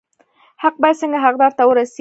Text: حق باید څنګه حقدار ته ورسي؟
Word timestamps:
حق 0.63 0.75
باید 0.81 0.99
څنګه 1.01 1.17
حقدار 1.25 1.51
ته 1.57 1.63
ورسي؟ 1.65 1.89